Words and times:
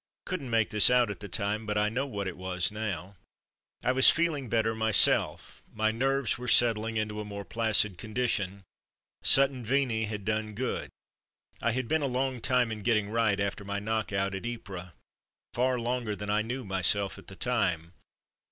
Couldn't 0.25 0.49
make 0.49 0.71
this 0.71 0.89
out 0.89 1.11
at 1.11 1.19
the 1.19 1.29
time, 1.29 1.67
but 1.67 1.77
I 1.77 1.87
know 1.87 2.07
what 2.07 2.25
it 2.25 2.35
was 2.35 2.71
now. 2.71 3.17
I 3.83 3.91
was 3.91 4.09
feeling 4.09 4.49
better 4.49 4.73
myself, 4.73 5.61
my 5.71 5.91
nerves 5.91 6.39
were 6.39 6.47
set 6.47 6.73
tling 6.73 6.97
into 6.97 7.19
a 7.21 7.23
more 7.23 7.45
placid 7.45 7.99
condition. 7.99 8.63
Sutton 9.21 9.63
Veney 9.63 10.05
had 10.07 10.25
done 10.25 10.55
good. 10.55 10.89
I 11.61 11.73
had 11.73 11.87
been 11.87 12.01
a 12.01 12.07
long 12.07 12.41
time 12.41 12.71
in 12.71 12.81
getting 12.81 13.11
right 13.11 13.39
after 13.39 13.63
my 13.63 13.77
knock 13.77 14.11
out 14.11 14.33
at 14.33 14.43
Ypres— 14.43 14.89
far 15.53 15.77
longer 15.79 16.15
than 16.15 16.31
I 16.31 16.41
knew 16.41 16.65
myself 16.65 17.19
at 17.19 17.27
the 17.27 17.35
time. 17.35 17.93